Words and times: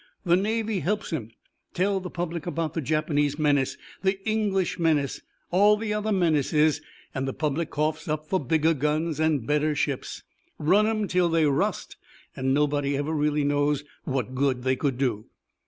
The 0.25 0.35
Navy 0.35 0.79
helps 0.79 1.11
him. 1.11 1.29
Tell 1.75 1.99
the 1.99 2.09
public 2.09 2.47
about 2.47 2.73
the 2.73 2.81
Japanese 2.81 3.37
menace, 3.37 3.77
the 4.01 4.19
English 4.27 4.79
menace, 4.79 5.21
all 5.51 5.77
the 5.77 5.93
other 5.93 6.11
menaces, 6.11 6.81
and 7.13 7.27
the 7.27 7.35
public 7.35 7.69
coughs 7.69 8.07
up 8.07 8.25
for 8.27 8.39
bigger 8.43 8.73
guns 8.73 9.19
and 9.19 9.45
better 9.45 9.75
ships. 9.75 10.23
Run 10.57 10.87
'em 10.87 11.07
till 11.07 11.29
they 11.29 11.45
rust 11.45 11.97
and 12.35 12.51
nobody 12.51 12.97
ever 12.97 13.13
really 13.13 13.43
knows 13.43 13.83
what 14.03 14.33
good 14.33 14.63
they 14.63 14.75
could 14.75 14.97
do." 14.97 15.27